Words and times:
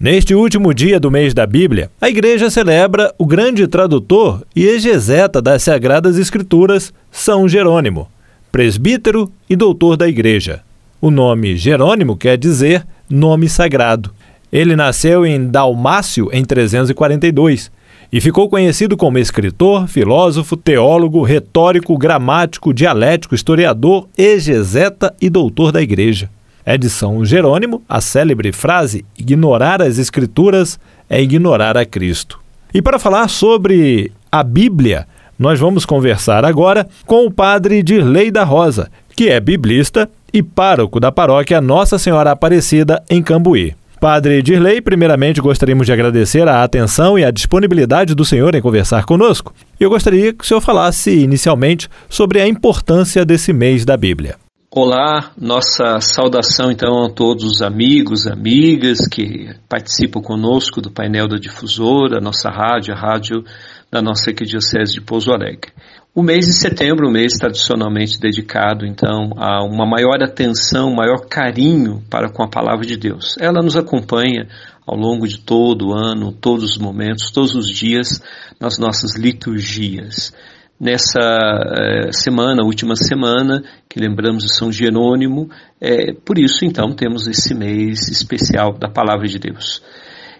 Neste 0.00 0.34
último 0.34 0.72
dia 0.72 0.98
do 0.98 1.10
mês 1.10 1.34
da 1.34 1.46
Bíblia, 1.46 1.90
a 2.00 2.08
Igreja 2.08 2.48
celebra 2.48 3.14
o 3.18 3.26
grande 3.26 3.68
tradutor 3.68 4.42
e 4.56 4.64
exegeta 4.64 5.42
das 5.42 5.62
Sagradas 5.62 6.16
Escrituras, 6.16 6.90
São 7.10 7.46
Jerônimo, 7.46 8.08
presbítero 8.50 9.30
e 9.46 9.54
doutor 9.54 9.98
da 9.98 10.08
Igreja. 10.08 10.62
O 11.02 11.10
nome 11.10 11.54
Jerônimo 11.54 12.16
quer 12.16 12.38
dizer 12.38 12.86
nome 13.10 13.46
sagrado. 13.46 14.10
Ele 14.50 14.74
nasceu 14.74 15.26
em 15.26 15.46
Dalmácio 15.46 16.30
em 16.32 16.46
342 16.46 17.70
e 18.10 18.22
ficou 18.22 18.48
conhecido 18.48 18.96
como 18.96 19.18
escritor, 19.18 19.86
filósofo, 19.86 20.56
teólogo, 20.56 21.22
retórico, 21.22 21.98
gramático, 21.98 22.72
dialético, 22.72 23.34
historiador, 23.34 24.08
exegeta 24.16 25.14
e 25.20 25.28
doutor 25.28 25.70
da 25.70 25.82
Igreja. 25.82 26.30
É 26.70 26.78
de 26.78 26.88
São 26.88 27.24
Jerônimo 27.24 27.82
a 27.88 28.00
célebre 28.00 28.52
frase: 28.52 29.04
ignorar 29.18 29.82
as 29.82 29.98
Escrituras 29.98 30.78
é 31.08 31.20
ignorar 31.20 31.76
a 31.76 31.84
Cristo. 31.84 32.38
E 32.72 32.80
para 32.80 32.96
falar 32.96 33.26
sobre 33.26 34.12
a 34.30 34.44
Bíblia, 34.44 35.04
nós 35.36 35.58
vamos 35.58 35.84
conversar 35.84 36.44
agora 36.44 36.86
com 37.04 37.26
o 37.26 37.30
padre 37.30 37.82
Dirley 37.82 38.30
da 38.30 38.44
Rosa, 38.44 38.88
que 39.16 39.28
é 39.28 39.40
biblista 39.40 40.08
e 40.32 40.44
pároco 40.44 41.00
da 41.00 41.10
paróquia 41.10 41.60
Nossa 41.60 41.98
Senhora 41.98 42.30
Aparecida, 42.30 43.02
em 43.10 43.20
Cambuí. 43.20 43.74
Padre 44.00 44.40
Dirley, 44.40 44.80
primeiramente 44.80 45.40
gostaríamos 45.40 45.86
de 45.86 45.92
agradecer 45.92 46.46
a 46.46 46.62
atenção 46.62 47.18
e 47.18 47.24
a 47.24 47.32
disponibilidade 47.32 48.14
do 48.14 48.24
senhor 48.24 48.54
em 48.54 48.62
conversar 48.62 49.04
conosco. 49.06 49.52
Eu 49.80 49.90
gostaria 49.90 50.32
que 50.32 50.44
o 50.44 50.46
senhor 50.46 50.60
falasse 50.60 51.10
inicialmente 51.18 51.88
sobre 52.08 52.40
a 52.40 52.46
importância 52.46 53.24
desse 53.24 53.52
mês 53.52 53.84
da 53.84 53.96
Bíblia. 53.96 54.36
Olá, 54.72 55.32
nossa 55.36 55.98
saudação 56.00 56.70
então 56.70 57.04
a 57.04 57.10
todos 57.10 57.42
os 57.42 57.60
amigos, 57.60 58.24
amigas 58.24 59.00
que 59.08 59.52
participam 59.68 60.22
conosco 60.22 60.80
do 60.80 60.92
painel 60.92 61.26
da 61.26 61.38
difusora, 61.38 62.20
nossa 62.20 62.48
rádio, 62.48 62.94
a 62.94 62.96
rádio 62.96 63.42
da 63.90 64.00
nossa 64.00 64.30
Arquidiocese 64.30 64.92
de 64.92 65.00
Pouso 65.00 65.32
Alegre. 65.32 65.72
O 66.14 66.22
mês 66.22 66.46
de 66.46 66.52
setembro, 66.52 67.08
o 67.08 67.10
mês 67.10 67.32
tradicionalmente 67.32 68.20
dedicado 68.20 68.86
então 68.86 69.32
a 69.36 69.60
uma 69.64 69.84
maior 69.84 70.22
atenção, 70.22 70.94
maior 70.94 71.26
carinho 71.28 72.04
para 72.08 72.30
com 72.30 72.44
a 72.44 72.48
palavra 72.48 72.86
de 72.86 72.96
Deus. 72.96 73.34
Ela 73.40 73.60
nos 73.64 73.74
acompanha 73.74 74.46
ao 74.86 74.96
longo 74.96 75.26
de 75.26 75.40
todo 75.40 75.88
o 75.88 75.92
ano, 75.92 76.30
todos 76.30 76.62
os 76.62 76.78
momentos, 76.78 77.32
todos 77.32 77.56
os 77.56 77.68
dias 77.68 78.22
nas 78.60 78.78
nossas 78.78 79.16
liturgias 79.16 80.32
nessa 80.80 81.20
eh, 81.20 82.12
semana, 82.12 82.64
última 82.64 82.96
semana, 82.96 83.62
que 83.86 84.00
lembramos 84.00 84.44
de 84.44 84.56
São 84.56 84.72
Jerônimo, 84.72 85.50
é, 85.78 86.14
por 86.14 86.38
isso 86.38 86.64
então 86.64 86.94
temos 86.94 87.26
esse 87.28 87.54
mês 87.54 88.08
especial 88.08 88.72
da 88.72 88.88
Palavra 88.88 89.26
de 89.28 89.38
Deus. 89.38 89.82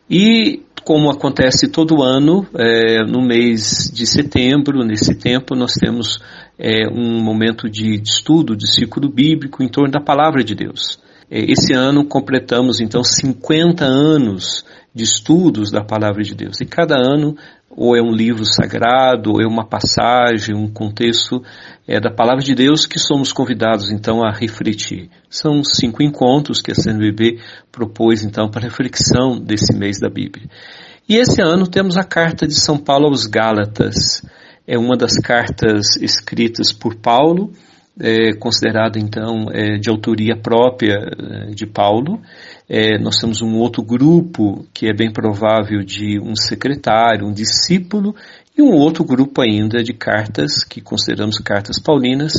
E 0.09 0.63
como 0.83 1.11
acontece 1.11 1.69
todo 1.69 2.03
ano, 2.03 2.47
é, 2.57 3.05
no 3.05 3.21
mês 3.21 3.91
de 3.93 4.07
setembro, 4.07 4.83
nesse 4.83 5.15
tempo, 5.15 5.55
nós 5.55 5.75
temos 5.75 6.19
é, 6.59 6.89
um 6.89 7.23
momento 7.23 7.69
de, 7.69 7.99
de 7.99 8.09
estudo, 8.09 8.57
de 8.57 8.67
ciclo 8.67 9.11
bíblico 9.11 9.63
em 9.63 9.69
torno 9.69 9.93
da 9.93 10.01
Palavra 10.01 10.43
de 10.43 10.55
Deus. 10.55 10.99
Esse 11.31 11.73
ano 11.73 12.05
completamos 12.05 12.81
então 12.81 13.05
50 13.05 13.85
anos 13.85 14.65
de 14.93 15.05
estudos 15.05 15.71
da 15.71 15.85
Palavra 15.85 16.23
de 16.25 16.35
Deus. 16.35 16.61
E 16.61 16.67
cada 16.67 16.97
ano 16.97 17.37
ou 17.81 17.97
é 17.97 18.03
um 18.03 18.13
livro 18.13 18.45
sagrado, 18.45 19.33
ou 19.33 19.41
é 19.41 19.47
uma 19.47 19.65
passagem, 19.65 20.55
um 20.55 20.71
contexto 20.71 21.43
é, 21.89 21.99
da 21.99 22.11
palavra 22.11 22.45
de 22.45 22.55
Deus 22.55 22.85
que 22.85 22.99
somos 22.99 23.33
convidados 23.33 23.91
então 23.91 24.23
a 24.23 24.31
refletir. 24.31 25.09
São 25.31 25.65
cinco 25.65 26.03
encontros 26.03 26.61
que 26.61 26.71
a 26.71 26.75
CNBB 26.75 27.41
propôs 27.73 28.23
então 28.23 28.51
para 28.51 28.69
reflexão 28.69 29.41
desse 29.41 29.73
mês 29.73 29.99
da 29.99 30.11
Bíblia. 30.11 30.47
E 31.09 31.17
esse 31.17 31.41
ano 31.41 31.67
temos 31.67 31.97
a 31.97 32.05
carta 32.05 32.47
de 32.47 32.55
São 32.55 32.77
Paulo 32.77 33.07
aos 33.07 33.25
Gálatas. 33.25 34.21
É 34.67 34.79
uma 34.79 34.95
das 34.95 35.15
cartas 35.17 35.97
escritas 36.03 36.75
por 36.75 36.97
Paulo, 36.97 37.51
é, 37.99 38.33
considerada 38.35 38.99
então 38.99 39.47
é, 39.53 39.79
de 39.79 39.91
autoria 39.91 40.37
própria 40.37 40.97
é, 40.97 41.47
de 41.55 41.67
Paulo. 41.67 42.21
É, 42.69 42.99
nós 42.99 43.17
temos 43.17 43.43
um 43.43 43.57
outro 43.57 43.83
grupo 43.83 44.67
que 44.73 44.87
é 44.87 44.95
bem 44.95 45.13
provável 45.13 45.83
de 45.83 46.21
um 46.21 46.37
secretário, 46.37 47.27
um 47.27 47.33
discípulo, 47.33 48.15
e 48.57 48.63
um 48.63 48.73
outro 48.73 49.05
grupo 49.05 49.41
ainda 49.41 49.83
de 49.83 49.93
cartas 49.93 50.63
que 50.63 50.81
consideramos 50.81 51.39
cartas 51.39 51.79
paulinas, 51.79 52.33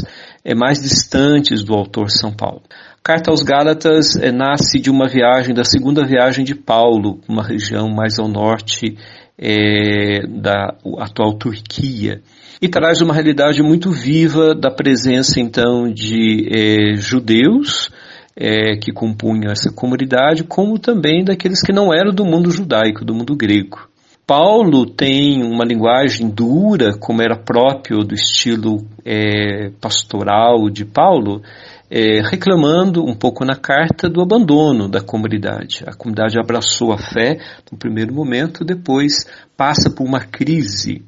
é 0.44 0.54
mais 0.54 0.82
distantes 0.82 1.64
do 1.64 1.74
autor 1.74 2.10
São 2.10 2.32
Paulo. 2.32 2.62
A 2.70 3.04
carta 3.04 3.32
aos 3.32 3.42
Gálatas 3.42 4.16
é, 4.16 4.32
nasce 4.32 4.80
de 4.80 4.90
uma 4.90 5.08
viagem, 5.08 5.54
da 5.54 5.64
segunda 5.64 6.06
viagem 6.06 6.46
de 6.46 6.56
Paulo, 6.56 7.20
uma 7.28 7.44
região 7.44 7.90
mais 7.90 8.20
ao 8.20 8.28
norte 8.28 8.98
é, 9.38 10.26
da 10.28 10.76
atual 11.00 11.34
Turquia 11.34 12.22
e 12.62 12.70
traz 12.70 13.02
uma 13.02 13.14
realidade 13.14 13.64
muito 13.64 13.90
viva 13.90 14.54
da 14.54 14.70
presença 14.70 15.40
então 15.40 15.92
de 15.92 16.48
é, 16.52 16.94
judeus 16.96 17.90
é, 18.36 18.78
que 18.78 18.92
compunham 18.92 19.52
essa 19.52 19.72
comunidade, 19.74 20.44
como 20.44 20.78
também 20.78 21.24
daqueles 21.24 21.62
que 21.62 21.74
não 21.74 21.92
eram 21.92 22.14
do 22.14 22.24
mundo 22.24 22.52
judaico, 22.52 23.04
do 23.04 23.16
mundo 23.16 23.36
grego. 23.36 23.90
Paulo 24.28 24.86
tem 24.86 25.44
uma 25.44 25.66
linguagem 25.66 26.30
dura, 26.30 26.96
como 27.00 27.22
era 27.22 27.36
próprio 27.36 28.04
do 28.04 28.14
estilo 28.14 28.86
é, 29.04 29.72
pastoral 29.82 30.70
de 30.70 30.86
Paulo, 30.86 31.42
é, 31.90 32.22
reclamando 32.22 33.04
um 33.04 33.16
pouco 33.16 33.44
na 33.44 33.56
carta 33.56 34.08
do 34.08 34.22
abandono 34.22 34.88
da 34.88 35.02
comunidade. 35.02 35.84
A 35.86 35.94
comunidade 35.94 36.40
abraçou 36.40 36.94
a 36.94 36.98
fé 36.98 37.40
no 37.70 37.78
primeiro 37.78 38.14
momento, 38.14 38.64
depois 38.64 39.26
passa 39.58 39.90
por 39.90 40.06
uma 40.06 40.22
crise 40.22 41.04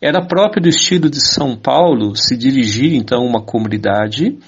era 0.00 0.26
próprio 0.26 0.62
do 0.62 0.68
estilo 0.68 1.08
de 1.08 1.20
São 1.20 1.56
Paulo 1.56 2.16
se 2.16 2.36
dirigir 2.36 2.94
então 2.94 3.22
a 3.22 3.26
uma 3.26 3.42
comunidade, 3.42 4.38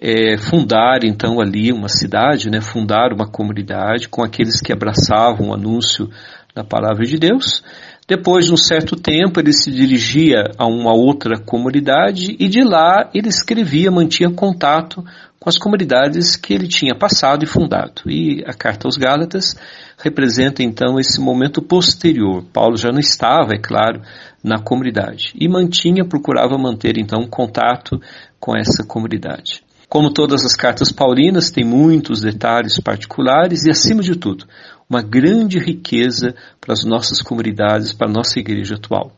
é, 0.00 0.36
fundar 0.36 1.04
então 1.04 1.40
ali 1.40 1.72
uma 1.72 1.88
cidade, 1.88 2.50
né, 2.50 2.60
fundar 2.60 3.12
uma 3.12 3.26
comunidade 3.30 4.08
com 4.08 4.22
aqueles 4.22 4.60
que 4.60 4.72
abraçavam 4.72 5.48
o 5.48 5.54
anúncio 5.54 6.08
da 6.54 6.64
palavra 6.64 7.04
de 7.04 7.18
Deus. 7.18 7.62
Depois 8.06 8.46
de 8.46 8.52
um 8.52 8.56
certo 8.56 8.96
tempo, 8.96 9.40
ele 9.40 9.52
se 9.52 9.70
dirigia 9.70 10.50
a 10.58 10.66
uma 10.66 10.92
outra 10.92 11.38
comunidade 11.38 12.36
e 12.38 12.48
de 12.48 12.62
lá 12.62 13.08
ele 13.14 13.28
escrevia, 13.28 13.90
mantinha 13.90 14.30
contato 14.30 15.04
com 15.42 15.48
as 15.48 15.58
comunidades 15.58 16.36
que 16.36 16.54
ele 16.54 16.68
tinha 16.68 16.94
passado 16.94 17.42
e 17.42 17.48
fundado. 17.48 18.02
E 18.06 18.44
a 18.46 18.54
carta 18.54 18.86
aos 18.86 18.96
Gálatas 18.96 19.56
representa 19.98 20.62
então 20.62 21.00
esse 21.00 21.20
momento 21.20 21.60
posterior. 21.60 22.44
Paulo 22.52 22.76
já 22.76 22.92
não 22.92 23.00
estava, 23.00 23.52
é 23.52 23.58
claro, 23.58 24.02
na 24.42 24.62
comunidade 24.62 25.32
e 25.34 25.48
mantinha, 25.48 26.04
procurava 26.04 26.56
manter 26.56 26.96
então 26.96 27.26
contato 27.26 28.00
com 28.38 28.56
essa 28.56 28.86
comunidade. 28.86 29.64
Como 29.88 30.12
todas 30.12 30.44
as 30.44 30.54
cartas 30.54 30.92
paulinas, 30.92 31.50
tem 31.50 31.64
muitos 31.64 32.20
detalhes 32.20 32.78
particulares 32.78 33.64
e, 33.64 33.70
acima 33.70 34.00
de 34.00 34.14
tudo, 34.14 34.46
uma 34.88 35.02
grande 35.02 35.58
riqueza 35.58 36.36
para 36.60 36.72
as 36.72 36.84
nossas 36.84 37.20
comunidades, 37.20 37.92
para 37.92 38.08
a 38.08 38.12
nossa 38.12 38.38
igreja 38.38 38.76
atual 38.76 39.10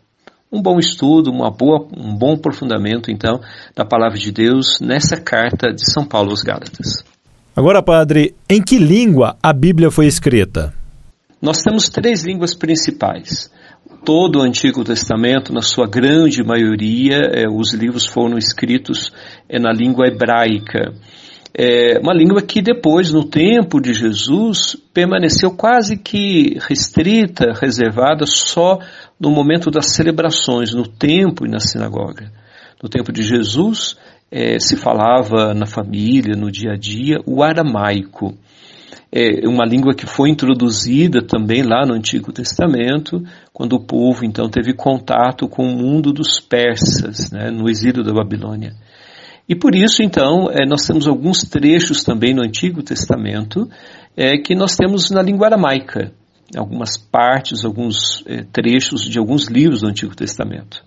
um 0.55 0.63
bom 0.63 0.79
estudo, 0.79 1.31
uma 1.31 1.51
boa, 1.51 1.89
um 1.97 2.17
bom 2.17 2.35
aprofundamento, 2.35 3.11
então, 3.11 3.41
da 3.75 3.85
palavra 3.85 4.17
de 4.17 4.31
Deus 4.31 4.79
nessa 4.81 5.21
carta 5.21 5.73
de 5.73 5.91
São 5.91 6.07
Paulo 6.07 6.31
aos 6.31 6.43
Gálatas. 6.43 7.05
Agora, 7.57 7.83
padre, 7.83 8.35
em 8.49 8.63
que 8.63 8.79
língua 8.79 9.37
a 9.43 9.53
Bíblia 9.53 9.91
foi 9.91 10.07
escrita? 10.07 10.73
Nós 11.43 11.61
temos 11.63 11.89
três 11.89 12.25
línguas 12.25 12.55
principais. 12.55 13.51
Todo 14.05 14.39
o 14.39 14.43
Antigo 14.43 14.85
Testamento, 14.85 15.53
na 15.53 15.63
sua 15.63 15.87
grande 15.89 16.43
maioria, 16.45 17.17
é, 17.33 17.49
os 17.49 17.73
livros 17.75 18.07
foram 18.07 18.39
escritos 18.39 19.13
é, 19.49 19.59
na 19.59 19.73
língua 19.73 20.07
hebraica. 20.07 20.93
É 21.57 21.99
uma 22.01 22.13
língua 22.13 22.43
que 22.43 22.61
depois, 22.61 23.13
no 23.13 23.25
tempo 23.25 23.81
de 23.81 23.93
Jesus, 23.93 24.77
permaneceu 24.93 25.53
quase 25.53 25.97
que 25.97 26.59
restrita, 26.69 27.53
reservada 27.55 28.27
só 28.27 28.81
no 29.19 29.31
momento 29.31 29.71
das 29.71 29.95
celebrações, 29.95 30.73
no 30.73 30.87
templo 30.87 31.47
e 31.47 31.51
na 31.51 31.61
sinagoga. 31.61 32.31
No 32.83 32.89
tempo 32.89 33.13
de 33.13 33.23
Jesus, 33.23 33.97
é, 34.31 34.59
se 34.59 34.77
falava 34.77 35.55
na 35.55 35.67
família, 35.67 36.37
no 36.37 36.51
dia 36.51 36.73
a 36.73 36.77
dia, 36.77 37.19
o 37.27 37.43
aramaico. 37.43 38.35
É 39.11 39.47
uma 39.49 39.65
língua 39.65 39.95
que 39.95 40.07
foi 40.07 40.29
introduzida 40.29 41.23
também 41.23 41.63
lá 41.63 41.87
no 41.87 41.95
Antigo 41.95 42.33
Testamento, 42.33 43.23
quando 43.53 43.75
o 43.75 43.85
povo 43.85 44.25
então 44.25 44.49
teve 44.49 44.75
contato 44.75 45.49
com 45.49 45.65
o 45.65 45.77
mundo 45.77 46.13
dos 46.13 46.41
persas, 46.41 47.31
né, 47.31 47.49
no 47.49 47.71
exílio 47.71 48.03
da 48.03 48.13
Babilônia. 48.13 48.73
E 49.49 49.55
por 49.55 49.75
isso, 49.75 50.03
então, 50.03 50.51
é, 50.51 50.67
nós 50.67 50.85
temos 50.85 51.07
alguns 51.07 51.43
trechos 51.43 52.03
também 52.03 52.35
no 52.35 52.43
Antigo 52.43 52.83
Testamento 52.83 53.69
é, 54.17 54.37
que 54.39 54.55
nós 54.57 54.75
temos 54.75 55.11
na 55.11 55.23
língua 55.23 55.47
aramaica 55.47 56.13
algumas 56.57 56.97
partes, 56.97 57.65
alguns 57.65 58.25
eh, 58.27 58.45
trechos 58.53 59.09
de 59.09 59.19
alguns 59.19 59.47
livros 59.47 59.81
do 59.81 59.89
Antigo 59.89 60.15
Testamento. 60.15 60.83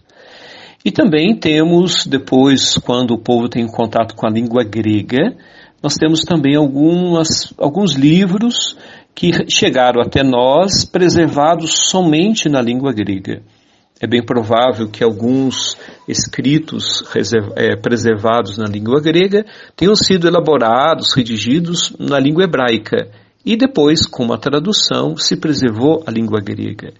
E 0.84 0.92
também 0.92 1.36
temos, 1.36 2.06
depois, 2.06 2.78
quando 2.78 3.12
o 3.12 3.20
povo 3.20 3.50
tem 3.50 3.68
contato 3.68 4.16
com 4.16 4.28
a 4.28 4.30
língua 4.30 4.64
grega, 4.64 5.36
nós 5.82 5.96
temos 5.96 6.22
também 6.22 6.56
algumas, 6.56 7.54
alguns 7.58 7.94
livros 7.94 8.78
que 9.14 9.32
chegaram 9.50 10.02
até 10.02 10.24
nós 10.24 10.86
preservados 10.86 11.90
somente 11.90 12.48
na 12.48 12.62
língua 12.62 12.94
grega. 12.94 13.42
É 14.00 14.06
bem 14.06 14.24
provável 14.24 14.88
que 14.88 15.04
alguns 15.04 15.76
escritos 16.08 17.04
é, 17.56 17.76
preservados 17.76 18.58
na 18.58 18.66
língua 18.66 19.02
grega 19.02 19.44
tenham 19.76 19.96
sido 19.96 20.28
elaborados, 20.28 21.16
redigidos 21.16 21.96
na 21.98 22.20
língua 22.20 22.44
hebraica, 22.44 23.10
e 23.46 23.56
depois, 23.56 24.06
com 24.06 24.24
uma 24.24 24.38
tradução, 24.38 25.16
se 25.18 25.38
preservou 25.38 26.04
a 26.06 26.12
língua 26.12 26.42
grega. 26.42 26.94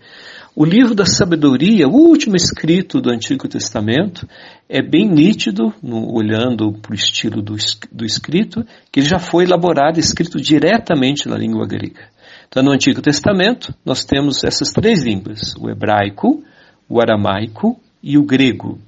O 0.56 0.66
livro 0.66 0.96
da 0.96 1.06
sabedoria, 1.06 1.88
o 1.88 1.94
último 1.94 2.36
escrito 2.36 3.00
do 3.00 3.12
Antigo 3.12 3.48
Testamento, 3.48 4.28
é 4.68 4.82
bem 4.82 5.08
nítido, 5.08 5.72
no, 5.84 6.12
olhando 6.12 6.74
para 6.74 6.94
o 6.94 6.96
estilo 6.96 7.44
do, 7.44 7.56
do 7.92 8.04
escrito, 8.04 8.66
que 8.92 9.00
ele 9.00 9.08
já 9.08 9.20
foi 9.20 9.44
elaborado, 9.44 10.00
escrito 10.00 10.42
diretamente 10.42 11.30
na 11.30 11.38
língua 11.38 11.68
grega. 11.68 12.10
Então, 12.48 12.64
no 12.64 12.72
Antigo 12.72 13.02
Testamento, 13.02 13.72
nós 13.86 14.04
temos 14.04 14.44
essas 14.44 14.72
três 14.72 15.04
línguas: 15.04 15.54
o 15.60 15.70
hebraico, 15.70 16.44
o 16.90 17.00
aramaico 17.00 17.80
e 18.02 18.18
o 18.18 18.24
grego. 18.24 18.80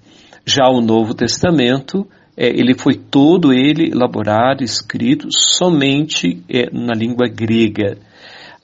Já 0.46 0.68
o 0.70 0.82
Novo 0.82 1.14
Testamento, 1.14 2.08
é, 2.40 2.48
ele 2.48 2.74
foi 2.74 2.94
todo 2.96 3.52
ele 3.52 3.92
elaborado, 3.92 4.64
escrito 4.64 5.28
somente 5.30 6.42
é, 6.50 6.70
na 6.72 6.94
língua 6.94 7.28
grega. 7.28 7.98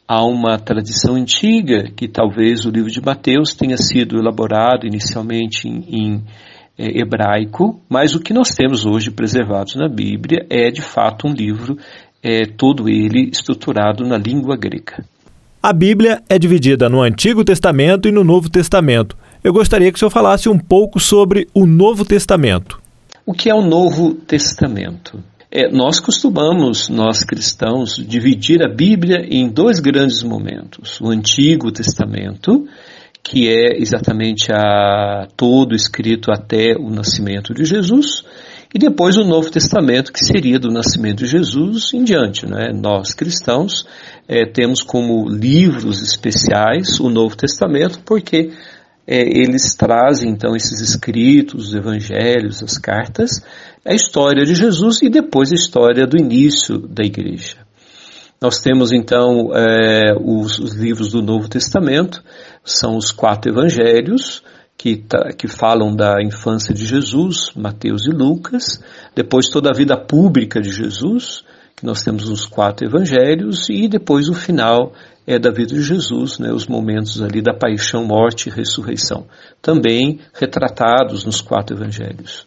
Há 0.07 0.23
uma 0.25 0.57
tradição 0.57 1.15
antiga 1.15 1.91
que 1.93 2.07
talvez 2.07 2.65
o 2.65 2.69
livro 2.69 2.89
de 2.89 3.01
Mateus 3.01 3.53
tenha 3.53 3.75
sido 3.75 4.17
elaborado 4.17 4.87
inicialmente 4.87 5.67
em, 5.67 5.83
em 5.89 6.23
é, 6.77 7.01
hebraico, 7.01 7.81
mas 7.89 8.15
o 8.15 8.21
que 8.21 8.33
nós 8.33 8.49
temos 8.51 8.85
hoje 8.85 9.11
preservados 9.11 9.75
na 9.75 9.89
Bíblia 9.89 10.45
é 10.49 10.71
de 10.71 10.81
fato 10.81 11.27
um 11.27 11.33
livro 11.33 11.77
é, 12.23 12.45
todo 12.45 12.87
ele 12.87 13.29
estruturado 13.29 14.05
na 14.05 14.17
língua 14.17 14.55
grega. 14.55 15.03
A 15.61 15.73
Bíblia 15.73 16.21
é 16.29 16.39
dividida 16.39 16.87
no 16.87 17.01
Antigo 17.01 17.43
Testamento 17.43 18.07
e 18.07 18.11
no 18.11 18.23
Novo 18.23 18.49
Testamento. 18.49 19.17
Eu 19.43 19.51
gostaria 19.51 19.91
que 19.91 19.97
o 19.97 19.99
senhor 19.99 20.11
falasse 20.11 20.47
um 20.47 20.57
pouco 20.57 20.97
sobre 20.97 21.47
o 21.53 21.65
Novo 21.65 22.05
Testamento. 22.05 22.84
O 23.27 23.33
que 23.33 23.49
é 23.49 23.55
o 23.55 23.61
Novo 23.63 24.13
Testamento? 24.13 25.23
É, 25.49 25.67
nós 25.71 25.99
costumamos, 25.99 26.89
nós 26.89 27.23
cristãos, 27.23 27.95
dividir 27.95 28.61
a 28.61 28.67
Bíblia 28.67 29.25
em 29.27 29.49
dois 29.49 29.79
grandes 29.79 30.21
momentos. 30.21 31.01
O 31.01 31.09
Antigo 31.09 31.71
Testamento, 31.71 32.67
que 33.23 33.49
é 33.49 33.81
exatamente 33.81 34.51
a, 34.51 35.27
todo 35.35 35.73
escrito 35.73 36.31
até 36.31 36.75
o 36.77 36.91
nascimento 36.91 37.51
de 37.51 37.65
Jesus, 37.65 38.23
e 38.71 38.77
depois 38.77 39.17
o 39.17 39.23
Novo 39.23 39.49
Testamento, 39.49 40.13
que 40.13 40.23
seria 40.23 40.59
do 40.59 40.69
nascimento 40.69 41.23
de 41.23 41.27
Jesus 41.27 41.95
em 41.95 42.03
diante. 42.03 42.45
Né? 42.45 42.71
Nós 42.75 43.15
cristãos 43.15 43.87
é, 44.27 44.45
temos 44.45 44.83
como 44.83 45.27
livros 45.27 45.99
especiais 46.03 46.99
o 46.99 47.09
Novo 47.09 47.35
Testamento, 47.35 48.01
porque 48.05 48.51
é, 49.07 49.21
eles 49.21 49.75
trazem 49.75 50.31
então 50.31 50.55
esses 50.55 50.81
escritos, 50.81 51.69
os 51.69 51.75
evangelhos, 51.75 52.63
as 52.63 52.77
cartas, 52.77 53.41
a 53.85 53.93
história 53.93 54.45
de 54.45 54.55
Jesus 54.55 55.01
e 55.01 55.09
depois 55.09 55.51
a 55.51 55.55
história 55.55 56.07
do 56.07 56.17
início 56.17 56.79
da 56.79 57.03
igreja. 57.03 57.57
Nós 58.41 58.59
temos 58.59 58.91
então 58.91 59.51
é, 59.55 60.13
os, 60.19 60.59
os, 60.59 60.75
livros 60.75 61.11
do 61.11 61.21
Novo 61.21 61.47
Testamento, 61.47 62.23
são 62.63 62.97
os 62.97 63.11
quatro 63.11 63.51
evangelhos, 63.51 64.43
que, 64.77 64.97
tá, 64.97 65.31
que 65.31 65.47
falam 65.47 65.95
da 65.95 66.21
infância 66.21 66.73
de 66.73 66.85
Jesus, 66.85 67.51
Mateus 67.55 68.05
e 68.05 68.11
Lucas, 68.11 68.83
depois 69.15 69.49
toda 69.49 69.69
a 69.69 69.75
vida 69.75 69.95
pública 69.97 70.59
de 70.59 70.71
Jesus, 70.71 71.45
nós 71.83 72.03
temos 72.03 72.29
os 72.29 72.45
quatro 72.45 72.87
evangelhos, 72.87 73.69
e 73.69 73.87
depois 73.87 74.29
o 74.29 74.33
final 74.33 74.93
é 75.27 75.39
da 75.39 75.51
vida 75.51 75.73
de 75.73 75.81
Jesus, 75.81 76.39
né, 76.39 76.51
os 76.53 76.67
momentos 76.67 77.21
ali 77.21 77.41
da 77.41 77.53
paixão, 77.53 78.05
morte 78.05 78.47
e 78.47 78.51
ressurreição, 78.51 79.25
também 79.61 80.19
retratados 80.33 81.25
nos 81.25 81.41
quatro 81.41 81.75
evangelhos. 81.75 82.45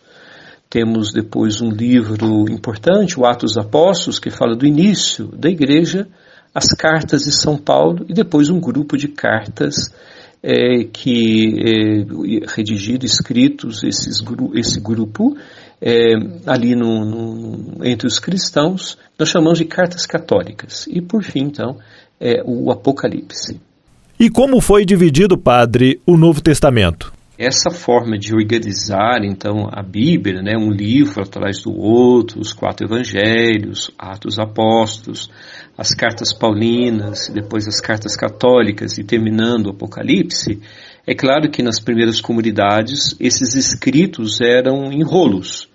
Temos 0.70 1.12
depois 1.12 1.60
um 1.60 1.70
livro 1.70 2.50
importante, 2.50 3.18
o 3.18 3.24
Atos 3.24 3.54
dos 3.54 3.64
Apóstolos, 3.64 4.18
que 4.18 4.30
fala 4.30 4.54
do 4.54 4.66
início 4.66 5.26
da 5.28 5.48
igreja, 5.48 6.06
as 6.54 6.68
cartas 6.72 7.22
de 7.22 7.32
São 7.32 7.56
Paulo 7.56 8.04
e 8.08 8.12
depois 8.12 8.50
um 8.50 8.60
grupo 8.60 8.96
de 8.96 9.08
cartas 9.08 9.74
é, 10.42 10.84
que 10.84 11.54
é, 11.58 12.54
redigido, 12.54 13.04
escritos, 13.04 13.82
esses, 13.82 14.22
esse 14.54 14.80
grupo 14.80 15.36
é, 15.80 16.14
ali 16.46 16.74
no, 16.74 17.04
no, 17.04 17.84
entre 17.84 18.06
os 18.06 18.18
cristãos, 18.18 18.98
nós 19.18 19.28
chamamos 19.28 19.58
de 19.58 19.64
cartas 19.64 20.06
católicas. 20.06 20.86
E 20.88 21.00
por 21.00 21.22
fim, 21.22 21.42
então, 21.42 21.78
é 22.20 22.42
o 22.44 22.70
Apocalipse. 22.70 23.60
E 24.18 24.28
como 24.28 24.60
foi 24.60 24.84
dividido, 24.84 25.38
padre, 25.38 26.00
o 26.04 26.16
Novo 26.16 26.40
Testamento? 26.40 27.12
Essa 27.38 27.70
forma 27.70 28.18
de 28.18 28.34
organizar, 28.34 29.22
então, 29.22 29.68
a 29.70 29.80
Bíblia, 29.80 30.42
né, 30.42 30.56
um 30.58 30.72
livro 30.72 31.22
atrás 31.22 31.62
do 31.62 31.72
outro, 31.72 32.40
os 32.40 32.52
quatro 32.52 32.84
evangelhos, 32.84 33.92
Atos 33.96 34.40
Apóstolos, 34.40 35.30
as 35.76 35.94
cartas 35.94 36.32
paulinas, 36.32 37.30
depois 37.32 37.68
as 37.68 37.80
cartas 37.80 38.16
católicas 38.16 38.98
e 38.98 39.04
terminando 39.04 39.66
o 39.66 39.70
Apocalipse, 39.70 40.60
é 41.06 41.14
claro 41.14 41.48
que 41.48 41.62
nas 41.62 41.78
primeiras 41.78 42.20
comunidades 42.20 43.14
esses 43.20 43.54
escritos 43.54 44.40
eram 44.40 44.92
em 44.92 45.04
rolos. 45.04 45.67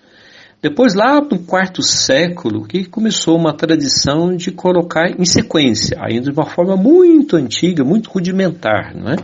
Depois, 0.64 0.94
lá 0.94 1.20
no 1.20 1.40
quarto 1.40 1.84
século, 1.84 2.66
que 2.66 2.86
começou 2.86 3.36
uma 3.38 3.54
tradição 3.54 4.34
de 4.34 4.50
colocar 4.50 5.12
em 5.20 5.26
sequência, 5.26 5.98
ainda 6.00 6.32
de 6.32 6.40
uma 6.40 6.50
forma 6.50 6.78
muito 6.78 7.36
antiga, 7.36 7.84
muito 7.84 8.10
rudimentar, 8.10 8.96
não 8.96 9.12
é? 9.12 9.18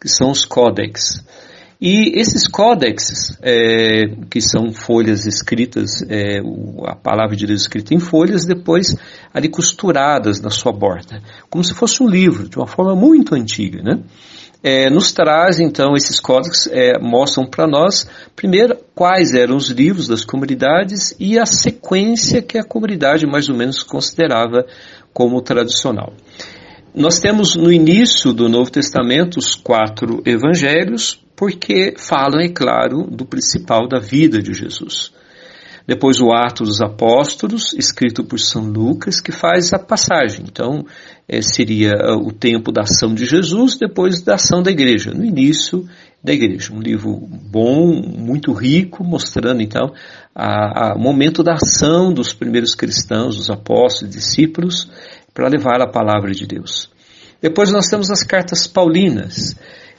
que 0.00 0.08
são 0.08 0.30
os 0.30 0.46
códex. 0.46 1.22
E 1.78 2.18
esses 2.18 2.48
códex, 2.48 3.36
é, 3.42 4.06
que 4.30 4.40
são 4.40 4.72
folhas 4.72 5.26
escritas, 5.26 6.00
é, 6.08 6.38
a 6.86 6.96
palavra 6.96 7.36
de 7.36 7.46
Deus 7.46 7.60
escrita 7.60 7.92
em 7.92 7.98
folhas, 7.98 8.46
depois 8.46 8.96
ali 9.34 9.50
costuradas 9.50 10.40
na 10.40 10.48
sua 10.48 10.72
borda, 10.72 11.20
como 11.50 11.62
se 11.62 11.74
fosse 11.74 12.02
um 12.02 12.08
livro, 12.08 12.48
de 12.48 12.56
uma 12.56 12.66
forma 12.66 12.96
muito 12.96 13.34
antiga, 13.34 13.82
né? 13.82 14.00
É, 14.68 14.90
nos 14.90 15.12
traz 15.12 15.60
então 15.60 15.94
esses 15.94 16.18
códex 16.18 16.66
é, 16.66 16.98
mostram 16.98 17.46
para 17.46 17.68
nós 17.68 18.04
primeiro 18.34 18.76
quais 18.96 19.32
eram 19.32 19.56
os 19.56 19.68
livros 19.68 20.08
das 20.08 20.24
comunidades 20.24 21.14
e 21.20 21.38
a 21.38 21.46
sequência 21.46 22.42
que 22.42 22.58
a 22.58 22.64
comunidade 22.64 23.28
mais 23.28 23.48
ou 23.48 23.54
menos 23.54 23.84
considerava 23.84 24.66
como 25.12 25.40
tradicional. 25.40 26.12
Nós 26.92 27.20
temos 27.20 27.54
no 27.54 27.70
início 27.70 28.32
do 28.32 28.48
Novo 28.48 28.68
Testamento 28.68 29.38
os 29.38 29.54
quatro 29.54 30.20
evangelhos, 30.26 31.24
porque 31.36 31.94
falam, 31.96 32.40
é 32.40 32.48
claro, 32.48 33.04
do 33.08 33.24
principal 33.24 33.86
da 33.86 34.00
vida 34.00 34.42
de 34.42 34.52
Jesus. 34.52 35.12
Depois 35.86 36.20
o 36.20 36.32
Atos 36.32 36.68
dos 36.68 36.82
Apóstolos, 36.82 37.72
escrito 37.72 38.24
por 38.24 38.40
São 38.40 38.64
Lucas, 38.64 39.20
que 39.20 39.30
faz 39.30 39.72
a 39.72 39.78
passagem. 39.78 40.44
Então, 40.48 40.84
é, 41.28 41.40
seria 41.40 41.92
ah, 41.92 42.16
o 42.16 42.32
tempo 42.32 42.72
da 42.72 42.82
ação 42.82 43.14
de 43.14 43.24
Jesus, 43.24 43.76
depois 43.76 44.20
da 44.20 44.34
ação 44.34 44.62
da 44.62 44.70
igreja, 44.70 45.12
no 45.12 45.24
início 45.24 45.88
da 46.22 46.32
igreja. 46.32 46.72
Um 46.74 46.80
livro 46.80 47.16
bom, 47.16 48.02
muito 48.02 48.52
rico, 48.52 49.04
mostrando 49.04 49.62
então 49.62 49.92
o 50.96 50.98
momento 50.98 51.42
da 51.42 51.54
ação 51.54 52.12
dos 52.12 52.32
primeiros 52.32 52.74
cristãos, 52.74 53.36
dos 53.36 53.48
apóstolos, 53.48 54.12
discípulos, 54.12 54.90
para 55.32 55.48
levar 55.48 55.80
a 55.80 55.86
palavra 55.86 56.32
de 56.32 56.46
Deus. 56.46 56.90
Depois 57.40 57.70
nós 57.70 57.86
temos 57.86 58.10
as 58.10 58.24
cartas 58.24 58.66
paulinas, 58.66 59.54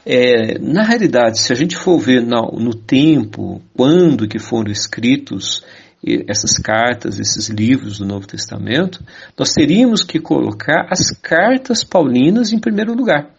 é, 0.09 0.57
na 0.59 0.83
realidade, 0.83 1.39
se 1.39 1.51
a 1.51 1.55
gente 1.55 1.75
for 1.75 1.99
ver 1.99 2.21
no, 2.21 2.51
no 2.57 2.73
tempo, 2.73 3.61
quando 3.75 4.25
que 4.25 4.39
foram 4.39 4.71
escritos 4.71 5.65
essas 6.27 6.57
cartas, 6.57 7.19
esses 7.19 7.49
livros 7.49 7.97
do 7.97 8.05
Novo 8.05 8.25
Testamento, 8.25 9.03
nós 9.37 9.51
teríamos 9.51 10.03
que 10.03 10.19
colocar 10.19 10.87
as 10.89 11.11
cartas 11.11 11.83
paulinas 11.83 12.53
em 12.53 12.59
primeiro 12.59 12.93
lugar. 12.93 13.36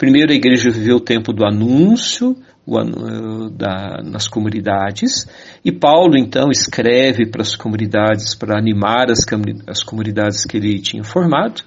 Primeiro, 0.00 0.32
a 0.32 0.34
igreja 0.34 0.70
viveu 0.70 0.96
o 0.96 1.00
tempo 1.00 1.30
do 1.30 1.44
anúncio 1.44 2.34
o, 2.66 3.50
da, 3.50 4.00
nas 4.02 4.26
comunidades, 4.26 5.26
e 5.62 5.70
Paulo 5.70 6.16
então 6.16 6.50
escreve 6.50 7.26
para 7.26 7.42
as 7.42 7.54
comunidades 7.54 8.34
para 8.34 8.56
animar 8.56 9.10
as, 9.10 9.26
as 9.66 9.82
comunidades 9.82 10.46
que 10.46 10.56
ele 10.56 10.80
tinha 10.80 11.04
formado. 11.04 11.62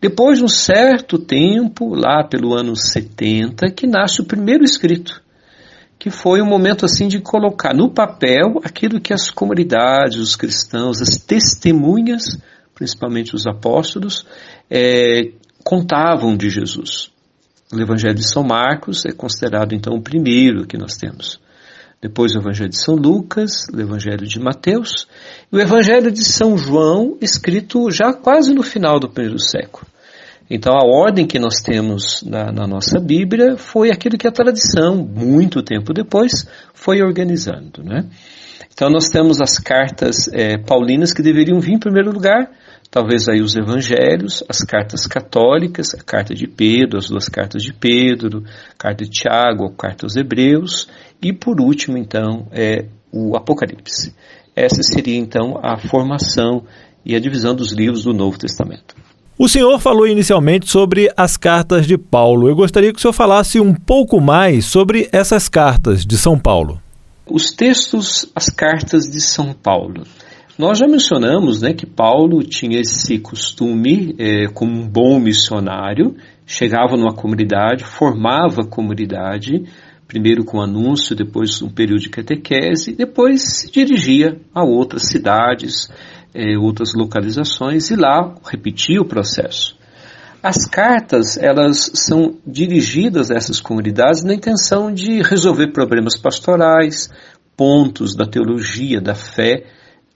Depois 0.00 0.38
de 0.38 0.44
um 0.44 0.48
certo 0.48 1.16
tempo, 1.16 1.94
lá 1.94 2.24
pelo 2.24 2.54
ano 2.54 2.74
70, 2.74 3.70
que 3.70 3.86
nasce 3.86 4.20
o 4.20 4.24
primeiro 4.26 4.64
escrito, 4.64 5.22
que 5.96 6.10
foi 6.10 6.42
um 6.42 6.46
momento 6.46 6.84
assim 6.84 7.06
de 7.06 7.20
colocar 7.20 7.72
no 7.72 7.88
papel 7.88 8.60
aquilo 8.64 9.00
que 9.00 9.14
as 9.14 9.30
comunidades, 9.30 10.18
os 10.18 10.34
cristãos, 10.34 11.00
as 11.00 11.18
testemunhas, 11.24 12.36
principalmente 12.74 13.36
os 13.36 13.46
apóstolos, 13.46 14.26
é, 14.68 15.30
contavam 15.62 16.36
de 16.36 16.50
Jesus. 16.50 17.14
O 17.72 17.80
Evangelho 17.80 18.14
de 18.14 18.28
São 18.28 18.44
Marcos 18.44 19.04
é 19.04 19.12
considerado 19.12 19.74
então 19.74 19.94
o 19.94 20.02
primeiro 20.02 20.66
que 20.66 20.78
nós 20.78 20.96
temos. 20.96 21.40
Depois 22.00 22.34
o 22.34 22.38
Evangelho 22.38 22.70
de 22.70 22.80
São 22.80 22.94
Lucas, 22.94 23.66
o 23.74 23.80
Evangelho 23.80 24.26
de 24.26 24.38
Mateus 24.38 25.08
e 25.52 25.56
o 25.56 25.60
Evangelho 25.60 26.12
de 26.12 26.24
São 26.24 26.56
João, 26.56 27.16
escrito 27.20 27.90
já 27.90 28.12
quase 28.12 28.54
no 28.54 28.62
final 28.62 29.00
do 29.00 29.08
primeiro 29.08 29.38
século. 29.40 29.86
Então 30.48 30.74
a 30.74 30.86
ordem 30.86 31.26
que 31.26 31.40
nós 31.40 31.60
temos 31.60 32.22
na, 32.22 32.52
na, 32.52 32.66
nossa 32.68 33.00
Bíblia 33.00 33.56
foi 33.56 33.90
aquilo 33.90 34.16
que 34.16 34.28
a 34.28 34.32
tradição, 34.32 34.96
muito 34.96 35.60
tempo 35.60 35.92
depois, 35.92 36.48
foi 36.72 37.02
organizando. 37.02 37.82
Né? 37.82 38.04
Então 38.72 38.88
nós 38.88 39.08
temos 39.08 39.40
as 39.40 39.58
cartas 39.58 40.28
é, 40.32 40.56
paulinas 40.56 41.12
que 41.12 41.22
deveriam 41.22 41.58
vir 41.58 41.72
em 41.72 41.78
primeiro 41.80 42.12
lugar, 42.12 42.48
talvez 42.96 43.28
aí 43.28 43.42
os 43.42 43.54
evangelhos, 43.54 44.42
as 44.48 44.60
cartas 44.60 45.06
católicas, 45.06 45.92
a 45.92 46.02
carta 46.02 46.34
de 46.34 46.46
Pedro, 46.46 46.96
as 46.96 47.10
duas 47.10 47.28
cartas 47.28 47.62
de 47.62 47.70
Pedro, 47.70 48.42
a 48.70 48.78
carta 48.78 49.04
de 49.04 49.10
Tiago, 49.10 49.66
a 49.66 49.70
carta 49.70 50.06
aos 50.06 50.16
Hebreus, 50.16 50.88
e 51.20 51.30
por 51.30 51.60
último 51.60 51.98
então 51.98 52.46
é 52.52 52.86
o 53.12 53.36
Apocalipse. 53.36 54.14
Essa 54.56 54.82
seria 54.82 55.18
então 55.18 55.60
a 55.62 55.76
formação 55.76 56.64
e 57.04 57.14
a 57.14 57.20
divisão 57.20 57.54
dos 57.54 57.70
livros 57.70 58.04
do 58.04 58.14
Novo 58.14 58.38
Testamento. 58.38 58.96
O 59.38 59.46
senhor 59.46 59.78
falou 59.78 60.06
inicialmente 60.06 60.66
sobre 60.66 61.12
as 61.14 61.36
cartas 61.36 61.86
de 61.86 61.98
Paulo. 61.98 62.48
Eu 62.48 62.56
gostaria 62.56 62.94
que 62.94 62.98
o 62.98 63.02
senhor 63.02 63.12
falasse 63.12 63.60
um 63.60 63.74
pouco 63.74 64.22
mais 64.22 64.64
sobre 64.64 65.06
essas 65.12 65.50
cartas 65.50 66.06
de 66.06 66.16
São 66.16 66.38
Paulo. 66.38 66.80
Os 67.26 67.50
textos, 67.50 68.26
as 68.34 68.48
cartas 68.48 69.04
de 69.04 69.20
São 69.20 69.52
Paulo. 69.52 70.04
Nós 70.58 70.78
já 70.78 70.86
mencionamos 70.86 71.60
né, 71.60 71.74
que 71.74 71.84
Paulo 71.84 72.42
tinha 72.42 72.80
esse 72.80 73.18
costume, 73.18 74.14
é, 74.18 74.46
como 74.46 74.72
um 74.72 74.88
bom 74.88 75.20
missionário, 75.20 76.16
chegava 76.46 76.96
numa 76.96 77.14
comunidade, 77.14 77.84
formava 77.84 78.62
a 78.62 78.66
comunidade, 78.66 79.64
primeiro 80.08 80.46
com 80.46 80.62
anúncio, 80.62 81.14
depois 81.14 81.60
um 81.60 81.68
período 81.68 82.00
de 82.00 82.08
catequese, 82.08 82.94
depois 82.94 83.42
se 83.42 83.70
dirigia 83.70 84.40
a 84.54 84.64
outras 84.64 85.08
cidades, 85.08 85.90
é, 86.32 86.56
outras 86.56 86.94
localizações 86.94 87.90
e 87.90 87.96
lá 87.96 88.34
repetia 88.50 89.02
o 89.02 89.06
processo. 89.06 89.76
As 90.42 90.64
cartas 90.64 91.36
elas 91.36 91.90
são 91.92 92.38
dirigidas 92.46 93.30
a 93.30 93.34
essas 93.34 93.60
comunidades 93.60 94.24
na 94.24 94.32
intenção 94.32 94.90
de 94.90 95.20
resolver 95.20 95.72
problemas 95.72 96.18
pastorais, 96.18 97.10
pontos 97.54 98.16
da 98.16 98.24
teologia, 98.24 99.02
da 99.02 99.14
fé, 99.14 99.64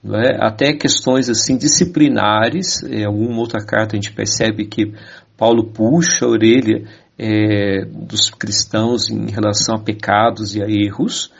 é? 0.05 0.37
até 0.39 0.73
questões 0.73 1.29
assim 1.29 1.57
disciplinares. 1.57 2.83
Em 2.83 3.05
alguma 3.05 3.39
outra 3.39 3.63
carta 3.63 3.95
a 3.95 3.99
gente 3.99 4.13
percebe 4.13 4.65
que 4.65 4.93
Paulo 5.37 5.71
puxa 5.71 6.25
a 6.25 6.29
orelha 6.29 6.83
é, 7.17 7.85
dos 7.85 8.29
cristãos 8.29 9.09
em 9.09 9.29
relação 9.29 9.75
a 9.75 9.79
pecados 9.79 10.55
e 10.55 10.61
a 10.61 10.67
erros 10.67 11.31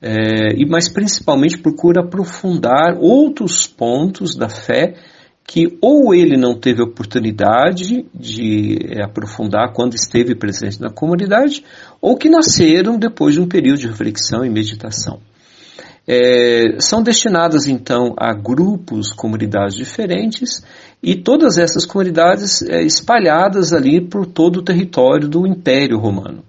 é, 0.00 0.54
e 0.56 0.64
mas 0.66 0.88
principalmente 0.88 1.58
procura 1.58 2.02
aprofundar 2.02 2.96
outros 2.98 3.66
pontos 3.66 4.36
da 4.36 4.48
fé 4.48 4.94
que 5.44 5.78
ou 5.80 6.14
ele 6.14 6.36
não 6.36 6.54
teve 6.54 6.82
oportunidade 6.82 8.04
de 8.14 8.78
é, 8.90 9.02
aprofundar 9.02 9.72
quando 9.72 9.94
esteve 9.94 10.34
presente 10.34 10.78
na 10.78 10.90
comunidade, 10.90 11.64
ou 12.02 12.18
que 12.18 12.28
nasceram 12.28 12.98
depois 12.98 13.34
de 13.34 13.40
um 13.40 13.48
período 13.48 13.78
de 13.78 13.88
reflexão 13.88 14.44
e 14.44 14.50
meditação. 14.50 15.20
É, 16.10 16.80
são 16.80 17.02
destinadas 17.02 17.66
então 17.66 18.14
a 18.16 18.32
grupos, 18.32 19.12
comunidades 19.12 19.76
diferentes, 19.76 20.64
e 21.02 21.14
todas 21.14 21.58
essas 21.58 21.84
comunidades 21.84 22.62
é, 22.62 22.82
espalhadas 22.82 23.74
ali 23.74 24.00
por 24.00 24.24
todo 24.24 24.60
o 24.60 24.62
território 24.62 25.28
do 25.28 25.46
Império 25.46 25.98
Romano. 25.98 26.42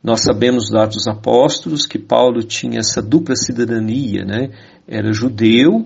Nós 0.00 0.20
sabemos 0.20 0.72
Atos 0.72 0.98
dos 0.98 1.08
Apóstolos 1.08 1.84
que 1.84 1.98
Paulo 1.98 2.44
tinha 2.44 2.78
essa 2.78 3.02
dupla 3.02 3.34
cidadania, 3.34 4.24
né? 4.24 4.50
Era 4.86 5.12
judeu 5.12 5.84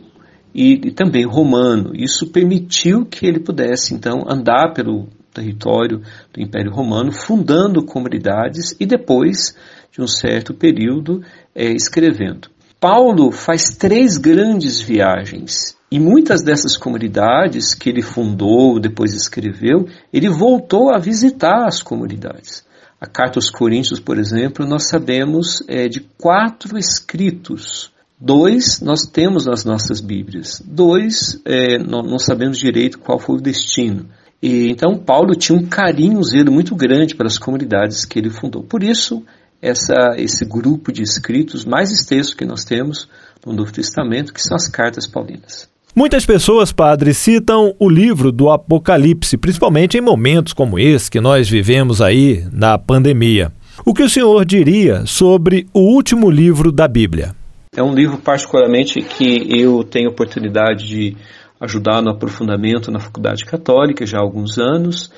e, 0.55 0.75
e 0.75 0.91
também 0.91 1.25
romano. 1.25 1.93
Isso 1.95 2.27
permitiu 2.27 3.07
que 3.07 3.25
ele 3.25 3.41
pudesse, 3.41 3.95
então, 3.95 4.25
andar 4.29 4.75
pelo 4.75 5.09
território 5.33 6.03
do 6.35 6.43
Império 6.43 6.71
Romano, 6.71 7.13
fundando 7.13 7.83
comunidades 7.83 8.77
e 8.79 8.85
depois, 8.85 9.57
de 9.91 10.03
um 10.03 10.07
certo 10.07 10.53
período, 10.53 11.23
é, 11.55 11.73
escrevendo. 11.73 12.51
Paulo 12.81 13.31
faz 13.31 13.77
três 13.77 14.17
grandes 14.17 14.81
viagens 14.81 15.77
e 15.93 16.01
muitas 16.01 16.43
dessas 16.43 16.79
comunidades 16.79 17.75
que 17.75 17.91
ele 17.91 18.01
fundou, 18.01 18.81
depois 18.81 19.13
escreveu, 19.13 19.87
ele 20.11 20.31
voltou 20.31 20.91
a 20.91 20.99
visitar 20.99 21.67
as 21.67 21.83
comunidades. 21.83 22.65
A 22.99 23.07
carta 23.07 23.39
aos 23.39 23.51
Coríntios, 23.51 24.01
por 24.01 24.19
exemplo, 24.19 24.67
nós 24.67 24.89
sabemos 24.89 25.63
é, 25.69 25.89
de 25.89 26.01
quatro 26.17 26.79
escritos. 26.79 27.93
Dois 28.19 28.81
nós 28.81 29.03
temos 29.03 29.45
nas 29.45 29.63
nossas 29.63 30.01
Bíblias, 30.01 30.63
dois 30.65 31.41
é, 31.45 31.79
não, 31.79 32.19
sabemos 32.19 32.59
direito 32.59 32.99
qual 32.99 33.19
foi 33.19 33.37
o 33.37 33.43
destino. 33.43 34.07
E, 34.43 34.71
então 34.71 34.97
Paulo 34.97 35.35
tinha 35.35 35.59
um 35.59 35.67
carinho, 35.67 36.19
um 36.19 36.23
zelo 36.23 36.51
muito 36.53 36.75
grande 36.75 37.15
pelas 37.15 37.39
comunidades 37.39 38.07
que 38.07 38.19
ele 38.19 38.31
fundou. 38.31 38.63
Por 38.63 38.83
isso, 38.83 39.23
essa, 39.63 40.15
esse 40.17 40.45
grupo 40.45 40.93
de 40.93 41.03
escritos 41.03 41.65
mais 41.65 41.91
extenso 41.91 42.37
que 42.37 42.45
nós 42.45 42.65
temos 42.65 43.09
no 43.45 43.53
Novo 43.53 43.73
Testamento, 43.73 44.33
que 44.33 44.43
são 44.43 44.57
as 44.57 44.69
cartas 44.69 45.07
paulinas. 45.07 45.69
Muitas 45.95 46.25
pessoas, 46.25 46.73
padre, 46.73 47.13
citam 47.13 47.75
o 47.79 47.89
livro 47.89 48.31
do 48.31 48.49
Apocalipse, 48.49 49.37
principalmente 49.37 49.99
em 49.99 50.01
momentos 50.01 50.53
como 50.53 50.79
esse 50.79 51.11
que 51.11 51.21
nós 51.21 51.49
vivemos 51.49 52.01
aí 52.01 52.47
na 52.53 52.79
pandemia. 52.79 53.53
O 53.85 53.93
que 53.93 54.03
o 54.03 54.09
senhor 54.09 54.45
diria 54.45 55.05
sobre 55.07 55.67
o 55.75 55.81
último 55.81 56.31
livro 56.31 56.71
da 56.71 56.87
Bíblia? 56.87 57.35
É 57.75 57.83
um 57.83 57.95
livro 57.95 58.19
particularmente 58.19 59.01
que 59.01 59.49
eu 59.49 59.83
tenho 59.83 60.11
oportunidade 60.11 60.87
de 60.87 61.17
ajudar 61.61 62.01
no 62.01 62.11
aprofundamento 62.11 62.91
na 62.91 63.01
Faculdade 63.01 63.45
Católica 63.45 64.07
já 64.07 64.19
há 64.19 64.23
alguns 64.23 64.59
anos, 64.59 65.11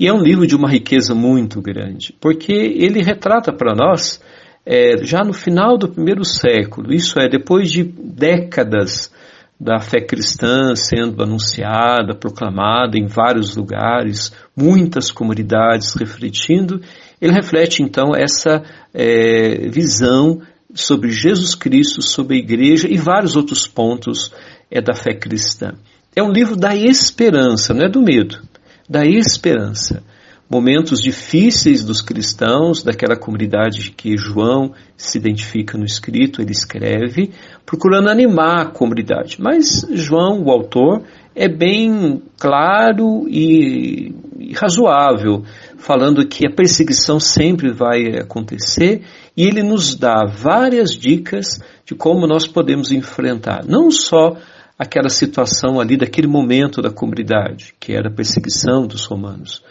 e 0.00 0.06
é 0.06 0.12
um 0.14 0.22
livro 0.22 0.46
de 0.46 0.56
uma 0.56 0.66
riqueza 0.66 1.14
muito 1.14 1.60
grande, 1.60 2.14
porque 2.18 2.54
ele 2.54 3.02
retrata 3.02 3.52
para 3.52 3.74
nós, 3.74 4.18
é, 4.64 5.04
já 5.04 5.22
no 5.22 5.34
final 5.34 5.76
do 5.76 5.90
primeiro 5.90 6.24
século, 6.24 6.90
isso 6.90 7.20
é, 7.20 7.28
depois 7.28 7.70
de 7.70 7.84
décadas 7.84 9.12
da 9.60 9.78
fé 9.78 10.00
cristã 10.00 10.74
sendo 10.74 11.22
anunciada, 11.22 12.14
proclamada 12.14 12.96
em 12.96 13.04
vários 13.04 13.54
lugares, 13.54 14.32
muitas 14.56 15.10
comunidades 15.10 15.94
refletindo, 15.94 16.80
ele 17.20 17.34
reflete 17.34 17.82
então 17.82 18.16
essa 18.16 18.62
é, 18.94 19.68
visão 19.68 20.40
sobre 20.72 21.10
Jesus 21.10 21.54
Cristo, 21.54 22.00
sobre 22.00 22.36
a 22.36 22.38
igreja 22.38 22.88
e 22.88 22.96
vários 22.96 23.36
outros 23.36 23.66
pontos 23.66 24.32
é, 24.70 24.80
da 24.80 24.94
fé 24.94 25.12
cristã. 25.12 25.74
É 26.16 26.22
um 26.22 26.32
livro 26.32 26.56
da 26.56 26.74
esperança, 26.74 27.74
não 27.74 27.84
é 27.84 27.88
do 27.88 28.00
medo, 28.00 28.48
da 28.90 29.06
esperança 29.06 30.02
momentos 30.50 31.00
difíceis 31.00 31.84
dos 31.84 32.02
cristãos, 32.02 32.82
daquela 32.82 33.16
comunidade 33.16 33.92
que 33.92 34.16
João 34.16 34.72
se 34.96 35.16
identifica 35.16 35.78
no 35.78 35.84
escrito, 35.84 36.42
ele 36.42 36.50
escreve, 36.50 37.30
procurando 37.64 38.10
animar 38.10 38.62
a 38.62 38.70
comunidade. 38.70 39.36
Mas 39.40 39.86
João, 39.92 40.42
o 40.42 40.50
autor, 40.50 41.04
é 41.36 41.48
bem 41.48 42.20
claro 42.36 43.28
e, 43.28 44.12
razoável, 44.56 45.44
falando 45.78 46.26
que 46.26 46.44
a 46.44 46.52
perseguição 46.52 47.20
sempre 47.20 47.72
vai 47.72 48.18
acontecer 48.18 49.02
e 49.36 49.44
ele 49.44 49.62
nos 49.62 49.94
dá 49.94 50.26
várias 50.26 50.90
dicas 50.90 51.60
de 51.86 51.94
como 51.94 52.26
nós 52.26 52.48
podemos 52.48 52.90
enfrentar, 52.90 53.64
não 53.64 53.88
só 53.88 54.36
aquela 54.80 55.10
situação 55.10 55.78
ali 55.78 55.94
daquele 55.94 56.26
momento 56.26 56.80
da 56.80 56.90
comunidade, 56.90 57.74
que 57.78 57.92
era 57.92 58.08
a 58.08 58.14
perseguição 58.14 58.86
dos 58.86 59.04
romanos, 59.04 59.62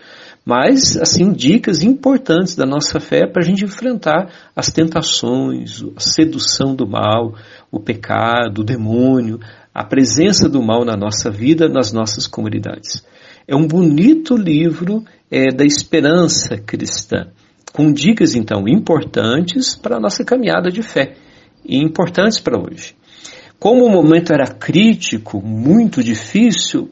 mas 0.45 0.95
assim 0.97 1.33
dicas 1.33 1.81
importantes 1.81 2.55
da 2.55 2.63
nossa 2.63 2.99
fé 2.99 3.25
para 3.25 3.41
a 3.41 3.45
gente 3.45 3.65
enfrentar 3.65 4.31
as 4.55 4.71
tentações, 4.71 5.83
a 5.97 5.99
sedução 5.99 6.75
do 6.75 6.87
mal, 6.87 7.33
o 7.71 7.79
pecado, 7.79 8.61
o 8.61 8.63
demônio, 8.63 9.39
a 9.73 9.83
presença 9.83 10.47
do 10.47 10.61
mal 10.61 10.85
na 10.85 10.95
nossa 10.95 11.31
vida, 11.31 11.67
nas 11.67 11.91
nossas 11.91 12.27
comunidades. 12.27 13.03
É 13.47 13.55
um 13.55 13.65
bonito 13.65 14.37
livro 14.37 15.03
é, 15.31 15.47
da 15.47 15.65
esperança 15.65 16.55
cristã, 16.55 17.31
com 17.73 17.91
dicas 17.91 18.35
então 18.35 18.67
importantes 18.67 19.75
para 19.75 19.97
a 19.97 19.99
nossa 19.99 20.23
caminhada 20.23 20.69
de 20.69 20.83
fé 20.83 21.15
e 21.65 21.79
importantes 21.79 22.39
para 22.39 22.59
hoje. 22.59 22.98
Como 23.59 23.85
o 23.85 23.91
momento 23.91 24.31
era 24.31 24.47
crítico, 24.47 25.41
muito 25.41 26.01
difícil, 26.01 26.89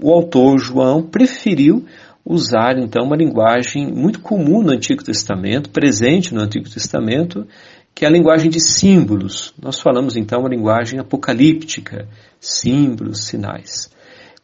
o 0.00 0.12
autor 0.12 0.58
João 0.58 1.00
preferiu 1.00 1.84
usar 2.24 2.76
então 2.76 3.06
uma 3.06 3.16
linguagem 3.16 3.86
muito 3.86 4.20
comum 4.20 4.60
no 4.60 4.72
Antigo 4.72 5.04
Testamento, 5.04 5.70
presente 5.70 6.34
no 6.34 6.40
Antigo 6.40 6.68
Testamento, 6.68 7.46
que 7.94 8.04
é 8.04 8.08
a 8.08 8.10
linguagem 8.10 8.50
de 8.50 8.58
símbolos. 8.58 9.54
Nós 9.62 9.80
falamos 9.80 10.16
então 10.16 10.40
uma 10.40 10.48
linguagem 10.48 10.98
apocalíptica, 10.98 12.08
símbolos, 12.40 13.26
sinais. 13.26 13.88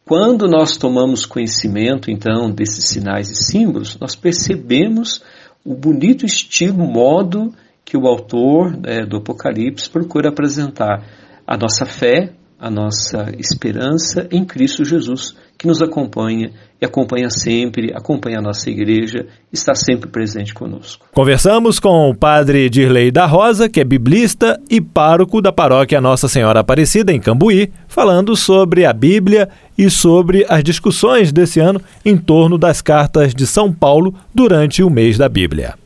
Quando 0.04 0.46
nós 0.46 0.76
tomamos 0.76 1.26
conhecimento 1.26 2.08
então 2.08 2.52
desses 2.52 2.84
sinais 2.84 3.30
e 3.30 3.34
símbolos, 3.34 3.98
nós 3.98 4.14
percebemos 4.14 5.22
o 5.64 5.74
bonito 5.74 6.24
estilo, 6.24 6.86
modo 6.86 7.52
que 7.84 7.96
o 7.96 8.06
autor 8.06 8.76
né, 8.76 9.04
do 9.04 9.16
Apocalipse 9.16 9.90
procura 9.90 10.28
apresentar 10.28 11.04
a 11.46 11.56
nossa 11.56 11.84
fé, 11.84 12.32
a 12.58 12.70
nossa 12.70 13.32
esperança 13.38 14.26
em 14.30 14.44
Cristo 14.44 14.84
Jesus, 14.84 15.36
que 15.58 15.66
nos 15.66 15.82
acompanha 15.82 16.50
e 16.80 16.84
acompanha 16.84 17.28
sempre, 17.28 17.92
acompanha 17.94 18.38
a 18.38 18.42
nossa 18.42 18.70
igreja, 18.70 19.26
está 19.52 19.74
sempre 19.74 20.08
presente 20.08 20.54
conosco. 20.54 21.06
Conversamos 21.12 21.78
com 21.78 22.10
o 22.10 22.14
padre 22.14 22.68
Dirley 22.70 23.10
da 23.10 23.26
Rosa, 23.26 23.68
que 23.68 23.80
é 23.80 23.84
biblista 23.84 24.58
e 24.70 24.80
pároco 24.80 25.42
da 25.42 25.52
paróquia 25.52 26.00
Nossa 26.00 26.28
Senhora 26.28 26.60
Aparecida, 26.60 27.12
em 27.12 27.20
Cambuí, 27.20 27.70
falando 27.86 28.34
sobre 28.34 28.84
a 28.86 28.92
Bíblia 28.92 29.48
e 29.76 29.90
sobre 29.90 30.46
as 30.48 30.64
discussões 30.64 31.32
desse 31.32 31.60
ano 31.60 31.80
em 32.04 32.16
torno 32.16 32.56
das 32.56 32.80
cartas 32.80 33.34
de 33.34 33.46
São 33.46 33.72
Paulo 33.72 34.14
durante 34.34 34.82
o 34.82 34.90
mês 34.90 35.18
da 35.18 35.28
Bíblia. 35.28 35.83